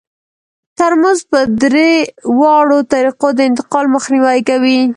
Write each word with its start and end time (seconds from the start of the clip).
ترموز 0.77 1.19
په 1.31 1.39
درې 1.63 1.91
واړو 2.39 2.77
طریقو 2.93 3.27
د 3.37 3.39
انتقال 3.49 3.85
مخنیوی 3.95 4.39
کوي. 4.49 4.79